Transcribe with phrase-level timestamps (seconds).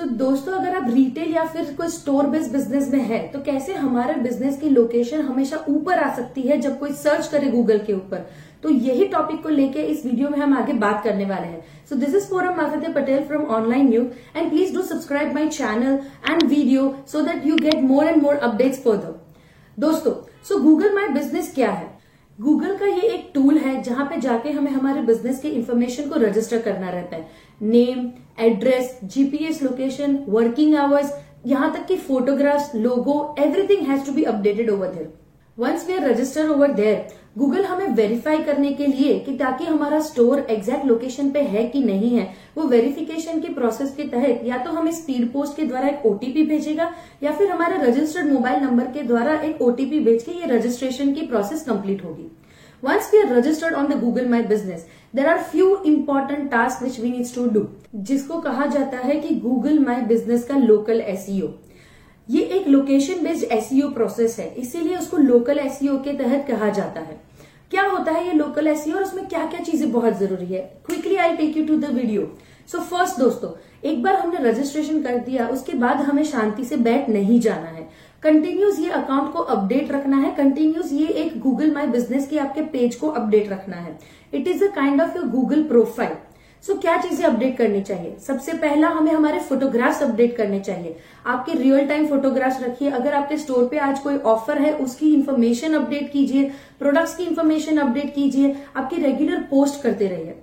[0.00, 3.38] सो so, दोस्तों अगर आप रिटेल या फिर कोई स्टोर बेस्ड बिज़नेस में है तो
[3.44, 7.78] कैसे हमारे बिज़नेस की लोकेशन हमेशा ऊपर आ सकती है जब कोई सर्च करे गूगल
[7.78, 8.24] के ऊपर?
[8.62, 11.96] तो यही टॉपिक को लेके इस वीडियो में हम आगे बात करने वाले हैं। So
[11.96, 16.42] this is Foram Mafia Patel from online news and please do subscribe my channel and
[16.44, 19.14] video so that you get more and more updates further
[19.78, 20.12] दोस्तों
[20.48, 21.88] सो गूगल माई बिज़नेस क्या है?
[22.38, 23.29] गूगल का ये एक
[23.80, 27.28] है जहाँ पे जाके हमें हमारे बिज़नेस के इन्फॉर्मेशन को रजिस्टर करना रहता है।
[27.60, 28.10] Name
[28.44, 31.12] address GPS location working hours
[31.46, 35.12] यहाँ तक कि photographs logo everything has to be updated over there
[35.58, 40.00] once we are register over there Google हमें वेरीफाई करने के लिए कि ताकि हमारा
[40.00, 44.58] स्टोर एग्जैक्ट लोकेशन पे है कि नहीं है, वो वेरिफिकेशन के प्रोसेस के तहत या
[44.58, 46.90] तो हमें स्पीड पोस्ट के द्वारा एक ओटीपी भेजेगा,
[47.22, 51.26] या फिर हमारे रजिस्टर्ड मोबाइल नंबर के द्वारा एक ओटीपी भेज के ये रजिस्ट्रेशन की
[51.26, 52.30] प्रोसेस कंप्लीट होगी।
[52.82, 57.00] Once we are registered on the Google my business there are few important task which
[57.00, 57.66] we needs to do
[58.10, 61.48] जिसको कहा जाता है कि गूगल माई बिज़नेस का लोकल एसईओ
[62.28, 67.00] ये एक लोकेशन बेस्ड एसईओ प्रोसेस है, इसीलिए उसको लोकल एसईओ के तहत कहा जाता
[67.00, 67.18] है।
[67.70, 70.60] क्या होता है ये लोकल एसईओ और उसमें क्या क्या चीज़ें बहुत ज़रूरी है?
[70.86, 72.30] Quickly I take you to the video
[72.68, 73.50] so first दोस्तों,
[73.84, 77.88] एक बार हमने रजिस्ट्रेशन कर दिया, उसके बाद हमें शांति से बैठ नहीं जाना है।
[78.22, 82.62] कंटिन्यूस ये अकाउंट को अपडेट रखना है। कंटिन्यूस ये एक गूगल माई बिज़नेस के आपके
[82.62, 83.98] पेज को अपडेट रखना है।
[84.34, 86.16] It is a kind of your Google profile
[86.64, 88.16] so क्या चीज़ें अपडेट करनी चाहिए?
[88.18, 93.36] सबसे पहला हमें हमारे फोटोग्राफ्स अपडेट करने चाहिए। आपके रियल टाइम फोटोग्राफ्स रखिए। अगर आपके
[93.36, 98.54] स्टोर पे आज कोई ऑफ़र है, उसकी इन्फॉर्मेशन अपडेट कीजिए। प्रोडक्ट्स की इन्फॉर्मेशन अपडेट कीजिए।
[98.76, 100.34] आपके रेगुलर पोस्ट करते रहिए।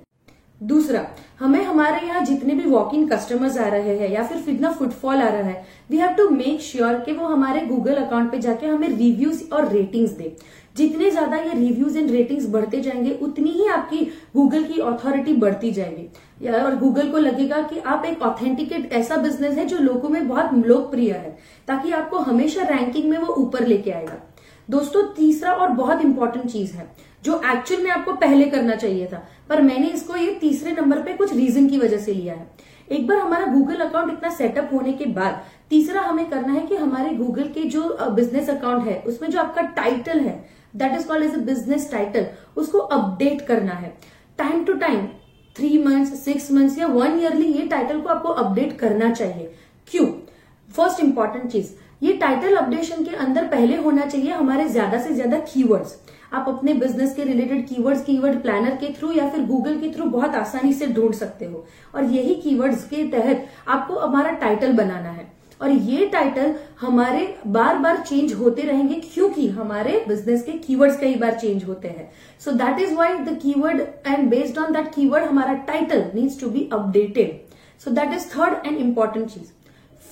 [0.61, 1.05] दूसरा,
[1.39, 5.15] हमें हमारे यहाँ जितने भी वॉक इन कस्टमर्स आ रहे हैं या फिर कितना फुटफॉल
[5.15, 8.67] आ रहा है we have to make sure कि वो हमारे गूगल अकाउंट पे जाके
[8.67, 10.35] हमें रिव्यूज़ और रेटिंग्स दे।
[10.75, 13.99] जितने ज़्यादा ये रिव्यूज़ एंड रेटिंग्स बढ़ते जाएँगे, उतनी ही आपकी
[14.35, 19.57] गूगल की अथॉरिटी बढ़ती जाएगी। और गूगल को लगेगा कि आप एक ऑथेंटिकेट ऐसा बिज़नेस
[19.57, 23.91] है जो लोगों में बहुत लोकप्रिय है, ताकि आपको हमेशा रैंकिंग में वो ऊपर लेके
[23.91, 24.21] आएगा।
[24.69, 26.87] दोस्तों, तीसरा और बहुत इंपॉर्टेंट चीज़ है
[27.23, 31.13] जो एक्चुअल में आपको पहले करना चाहिए था। पर मैंने इसको ये तीसरे नंबर पे
[31.15, 32.47] कुछ रीजन की वजह से लिया है।
[32.89, 36.75] एक बार हमारा गूगल अकाउंट इतना सेटअप होने के बाद, तीसरा हमें करना है कि
[36.75, 40.43] हमारे गूगल के जो बिज़नेस अकाउंट है, उसमें जो आपका टाइटल है
[40.75, 42.25] that is called as a business title
[42.57, 43.93] उसको अपडेट करना है।
[44.39, 45.05] Time to time
[45.55, 49.51] three months six months या वन ईयरली ये टाइटल को आपको अपडेट करना चाहिए।
[49.87, 50.05] क्यों
[50.69, 55.37] फ़र्स्ट इंपॉर्टेंट चीज़, ये टाइटल अपडेशन के अंदर पहले होना चाहिए हमारे ज़्यादा से ज़्यादा
[55.45, 55.95] कीवर्ड्स
[56.33, 60.05] आप अपने बिज़नेस के रिलेटेड कीवर्ड्स कीवर्ड प्लानर के थ्रू या फिर गूगल के थ्रू
[60.09, 61.65] बहुत आसानी से ढूंढ सकते हो।
[61.95, 67.77] और यही कीवर्ड्स के तहत आपको हमारा टाइटल बनाना है। और ये टाइटल हमारे बार
[67.79, 72.09] बार चेंज होते रहेंगे क्योंकि हमारे बिज़नेस के कीवर्ड्स कई बार चेंज होते हैं।
[72.41, 76.49] So that is why the keyword and based on that keyword हमारा title needs to
[76.49, 79.51] be updated so that is third and important cheese.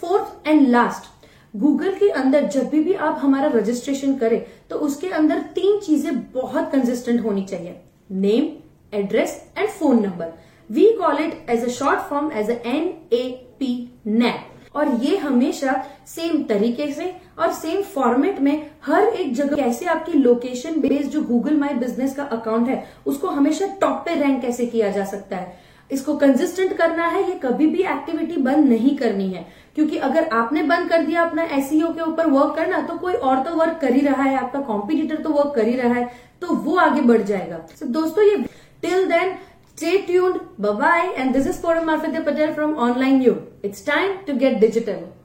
[0.01, 1.14] Fourth and last
[1.55, 6.13] Google के अंदर जब भी, भी आप हमारा रजिस्ट्रेशन करें तो उसके अंदर तीन चीज़ें
[6.31, 7.79] बहुत कंसिस्टेंट होनी चाहिए।
[8.11, 8.49] Name
[8.93, 10.33] address and phone number
[10.69, 13.23] we call it as a short form as N A
[13.59, 13.71] P
[14.07, 15.73] net और ये हमेशा
[16.07, 21.22] सेम तरीके से और सेम फॉर्मेट में हर एक जगह कैसे आपकी लोकेशन बेस्ड जो
[21.22, 25.37] गूगल माई बिज़नेस का अकाउंट है उसको हमेशा टॉप पे रैंक कैसे किया जा सकता
[25.37, 25.57] है?
[25.91, 30.63] इसको कंसिस्टेंट करना है ये कभी भी एक्टिविटी बंद नहीं करनी है क्योंकि अगर आपने
[30.63, 33.94] बंद कर दिया अपना एसईओ के ऊपर वर्क करना तो कोई और तो वर्क कर
[33.94, 36.09] ही रहा है आपका कॉम्पिटिटर तो वर्क कर ही रहा है
[36.41, 38.38] तो वो आगे बढ़ जाएगा so, दोस्तों ये
[38.81, 39.38] till then
[39.78, 41.13] Stay tuned Bye bye.
[41.18, 43.35] And this is Forum Marfitya Patel from Online You.
[43.62, 45.24] It's time to get.